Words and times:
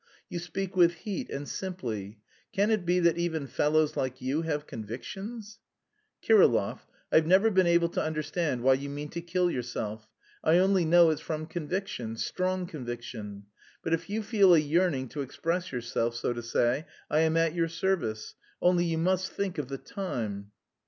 "You 0.29 0.39
speak 0.39 0.75
with 0.75 0.95
heat 0.95 1.29
and 1.29 1.47
simply.... 1.47 2.17
Can 2.53 2.71
it 2.71 2.87
be 2.87 2.99
that 3.01 3.19
even 3.19 3.45
fellows 3.45 3.95
like 3.95 4.19
you 4.19 4.41
have 4.41 4.65
convictions?" 4.65 5.59
"Kirillov, 6.23 6.87
I've 7.11 7.27
never 7.27 7.51
been 7.51 7.67
able 7.67 7.89
to 7.89 8.01
understand 8.01 8.63
why 8.63 8.73
you 8.73 8.89
mean 8.89 9.09
to 9.09 9.21
kill 9.21 9.51
yourself. 9.51 10.07
I 10.43 10.57
only 10.57 10.85
know 10.85 11.11
it's 11.11 11.21
from 11.21 11.45
conviction... 11.45 12.15
strong 12.17 12.65
conviction. 12.65 13.43
But 13.83 13.93
if 13.93 14.09
you 14.09 14.23
feel 14.23 14.55
a 14.55 14.57
yearning 14.59 15.07
to 15.09 15.21
express 15.21 15.71
yourself, 15.71 16.15
so 16.15 16.33
to 16.33 16.41
say, 16.41 16.87
I 17.11 17.19
am 17.19 17.37
at 17.37 17.53
your 17.53 17.67
service.... 17.67 18.33
Only 18.59 18.85
you 18.85 18.97
must 18.97 19.31
think 19.31 19.59
of 19.59 19.67
the 19.67 19.77
time." 19.77 20.49